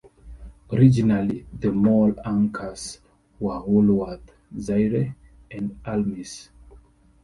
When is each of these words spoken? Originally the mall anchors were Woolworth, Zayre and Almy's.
Originally 0.73 1.45
the 1.53 1.71
mall 1.71 2.11
anchors 2.25 3.01
were 3.39 3.61
Woolworth, 3.63 4.31
Zayre 4.57 5.13
and 5.51 5.79
Almy's. 5.85 6.49